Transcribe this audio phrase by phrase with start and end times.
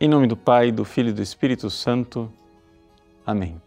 [0.00, 2.32] Em nome do Pai, do Filho e do Espírito Santo.
[3.26, 3.60] Amém.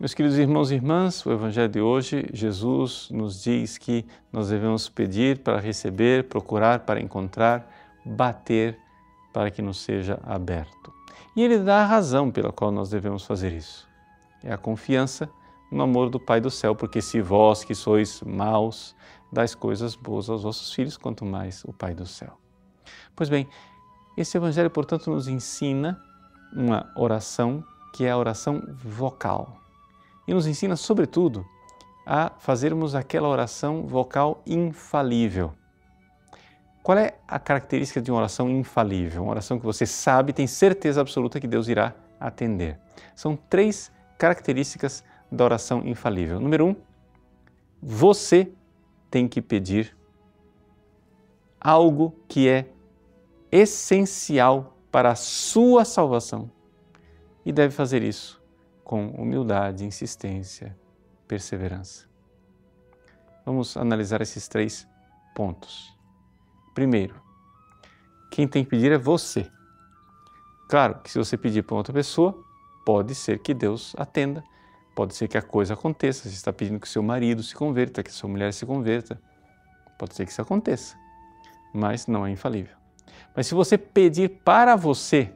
[0.00, 4.88] Meus queridos irmãos e irmãs, o Evangelho de hoje, Jesus nos diz que nós devemos
[4.88, 7.70] pedir para receber, procurar para encontrar,
[8.02, 8.78] bater
[9.30, 10.90] para que nos seja aberto.
[11.36, 13.86] E ele dá a razão pela qual nós devemos fazer isso.
[14.42, 15.28] É a confiança
[15.70, 18.96] no amor do Pai do céu, porque se vós que sois maus,
[19.30, 22.38] dais coisas boas aos vossos filhos, quanto mais o Pai do céu.
[23.14, 23.46] Pois bem,
[24.16, 26.00] esse Evangelho, portanto, nos ensina
[26.52, 29.56] uma oração que é a oração vocal.
[30.26, 31.44] E nos ensina, sobretudo,
[32.06, 35.52] a fazermos aquela oração vocal infalível.
[36.82, 39.22] Qual é a característica de uma oração infalível?
[39.22, 42.78] Uma oração que você sabe, tem certeza absoluta que Deus irá atender.
[43.14, 46.40] São três características da oração infalível.
[46.40, 46.76] Número um,
[47.80, 48.52] você
[49.10, 49.96] tem que pedir
[51.60, 52.71] algo que é
[53.52, 56.50] essencial para a sua salvação
[57.44, 58.42] e deve fazer isso
[58.82, 60.76] com humildade, insistência,
[61.28, 62.06] perseverança.
[63.44, 64.88] Vamos analisar esses três
[65.34, 65.94] pontos.
[66.74, 67.20] Primeiro,
[68.30, 69.50] quem tem que pedir é você.
[70.68, 72.42] Claro que se você pedir para outra pessoa,
[72.86, 74.42] pode ser que Deus atenda,
[74.94, 76.28] pode ser que a coisa aconteça.
[76.28, 79.20] Você está pedindo que seu marido se converta, que sua mulher se converta.
[79.98, 80.96] Pode ser que isso aconteça,
[81.74, 82.81] mas não é infalível.
[83.34, 85.32] Mas se você pedir para você,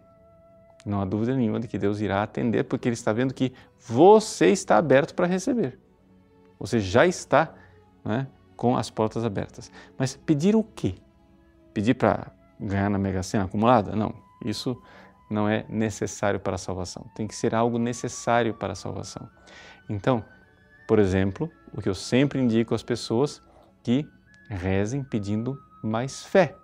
[0.85, 4.49] não há dúvida nenhuma de que Deus irá atender, porque Ele está vendo que você
[4.49, 5.79] está aberto para receber.
[6.59, 7.53] Você já está
[8.05, 9.71] né, com as portas abertas.
[9.99, 10.95] Mas pedir o quê?
[11.75, 13.95] Pedir para ganhar na Mega Sena acumulada?
[13.95, 14.81] Não, isso
[15.31, 17.05] não é necessário para a salvação.
[17.15, 19.29] Tem que ser algo necessário para a salvação.
[19.89, 20.25] Então,
[20.87, 23.43] por exemplo, o que eu sempre indico às pessoas
[23.83, 24.09] que
[24.49, 26.57] rezem pedindo mais fé.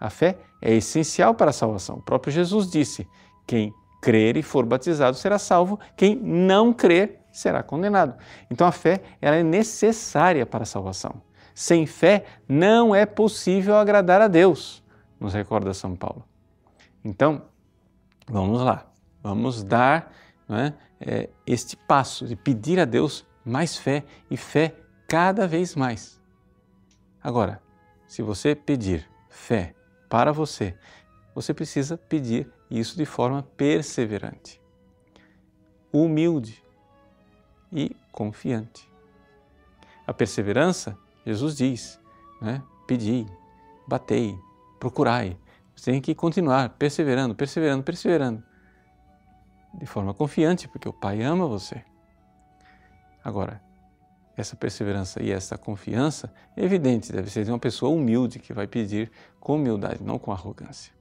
[0.00, 1.96] A fé é essencial para a salvação.
[1.96, 3.06] O próprio Jesus disse:
[3.46, 8.16] quem crer e for batizado será salvo, quem não crer será condenado.
[8.50, 11.22] Então a fé ela é necessária para a salvação.
[11.54, 14.82] Sem fé não é possível agradar a Deus,
[15.18, 16.24] nos recorda São Paulo.
[17.04, 17.42] Então,
[18.26, 18.86] vamos lá,
[19.22, 20.12] vamos dar
[20.48, 24.74] é, é, este passo de pedir a Deus mais fé e fé
[25.06, 26.20] cada vez mais.
[27.22, 27.60] Agora,
[28.06, 29.74] se você pedir fé
[30.10, 30.76] para você,
[31.32, 34.60] você precisa pedir isso de forma perseverante,
[35.92, 36.62] humilde
[37.72, 38.90] e confiante.
[40.04, 42.00] A perseverança, Jesus diz,
[42.42, 42.60] né?
[42.88, 43.24] pedi,
[43.86, 44.36] batei,
[44.80, 45.38] procurai.
[45.76, 48.42] Você tem que continuar perseverando, perseverando, perseverando.
[49.74, 51.84] De forma confiante, porque o Pai ama você.
[53.22, 53.62] Agora,
[54.40, 58.66] essa perseverança e essa confiança é evidente, deve ser de uma pessoa humilde que vai
[58.66, 60.92] pedir com humildade, não com arrogância.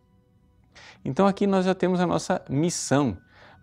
[1.04, 3.18] Então aqui nós já temos a nossa missão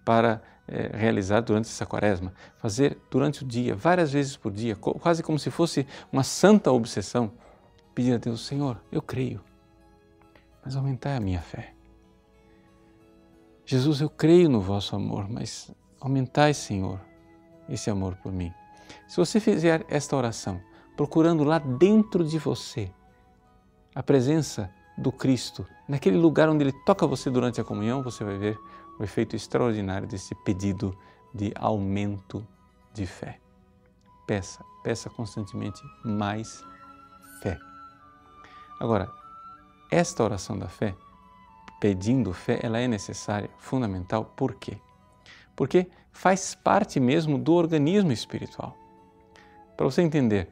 [0.04, 5.22] para é, realizar durante essa quaresma, fazer durante o dia, várias vezes por dia, quase
[5.22, 7.32] como se fosse uma santa obsessão,
[7.94, 9.40] pedir a Deus, Senhor, eu creio,
[10.64, 11.72] mas aumentai a minha fé.
[13.64, 15.70] Jesus, eu creio no vosso amor, mas
[16.00, 17.00] aumentai, Senhor,
[17.68, 18.52] esse amor por mim.
[19.06, 20.60] Se você fizer esta oração,
[20.96, 22.90] procurando lá dentro de você
[23.94, 28.36] a presença do Cristo, naquele lugar onde Ele toca você durante a comunhão, você vai
[28.36, 28.58] ver
[28.98, 30.96] o efeito extraordinário desse pedido
[31.34, 32.46] de aumento
[32.92, 33.38] de fé.
[34.26, 36.64] Peça, peça constantemente mais
[37.42, 37.58] fé.
[38.80, 39.10] Agora,
[39.90, 40.94] esta oração da fé,
[41.80, 44.78] pedindo fé, ela é necessária, fundamental, por quê?
[45.56, 48.76] Porque faz parte mesmo do organismo espiritual.
[49.76, 50.48] Para você entender,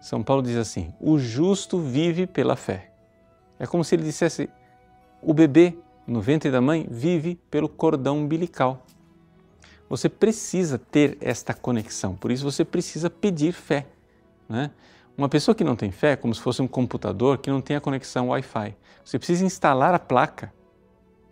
[0.00, 2.92] São Paulo diz assim: o justo vive pela fé.
[3.58, 4.48] É como se ele dissesse:
[5.20, 5.76] o bebê
[6.06, 8.86] no ventre da mãe vive pelo cordão umbilical.
[9.88, 13.86] Você precisa ter esta conexão, por isso você precisa pedir fé.
[14.48, 14.70] Né?
[15.18, 17.76] Uma pessoa que não tem fé é como se fosse um computador que não tem
[17.76, 18.74] a conexão Wi-Fi.
[19.04, 20.52] Você precisa instalar a placa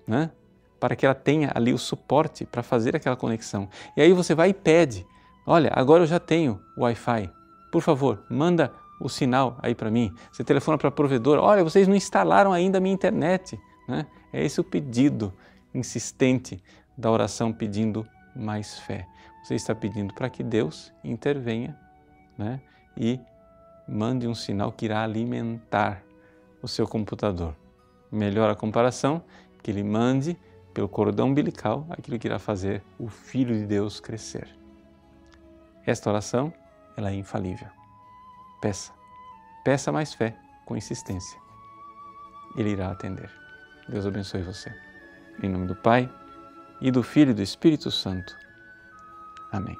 [0.06, 0.30] né?
[0.78, 3.68] Para que ela tenha ali o suporte para fazer aquela conexão.
[3.96, 5.06] E aí você vai e pede:
[5.46, 7.30] Olha, agora eu já tenho Wi-Fi.
[7.70, 10.14] Por favor, manda o sinal aí para mim.
[10.32, 13.58] Você telefona para a provedora, olha, vocês não instalaram ainda a minha internet.
[13.88, 14.06] Né?
[14.32, 15.32] É esse o pedido
[15.74, 16.62] insistente
[16.96, 19.06] da oração pedindo mais fé.
[19.42, 21.76] Você está pedindo para que Deus intervenha
[22.38, 22.60] né?
[22.96, 23.20] e
[23.86, 26.02] mande um sinal que irá alimentar
[26.62, 27.54] o seu computador.
[28.10, 29.22] Melhor a comparação,
[29.62, 30.38] que ele mande
[30.74, 34.48] pelo cordão umbilical aquilo que irá fazer o Filho de Deus crescer.
[35.86, 36.52] Esta oração,
[36.96, 37.68] ela é infalível.
[38.60, 38.92] Peça.
[39.64, 40.36] Peça mais fé
[40.66, 41.40] com insistência.
[42.56, 43.30] Ele irá atender.
[43.88, 44.74] Deus abençoe você.
[45.42, 46.10] Em nome do Pai,
[46.80, 48.36] e do Filho e do Espírito Santo.
[49.50, 49.76] Amém.